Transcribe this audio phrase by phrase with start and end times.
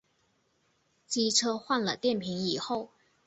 [1.05, 2.89] 机车换了电瓶以后